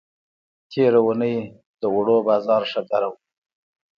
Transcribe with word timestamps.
تېره 0.69 0.99
اوونۍ 1.01 1.35
د 1.79 1.83
اوړو 1.93 2.17
بازار 2.27 2.61
ښه 2.71 2.81
گرم 2.89 3.13
و. 3.13 3.19